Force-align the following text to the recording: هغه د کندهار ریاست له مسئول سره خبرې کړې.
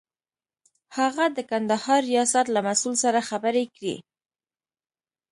هغه 0.97 1.25
د 1.35 1.39
کندهار 1.49 2.01
ریاست 2.11 2.45
له 2.55 2.59
مسئول 2.67 2.95
سره 3.03 3.25
خبرې 3.29 3.63
کړې. 3.75 3.95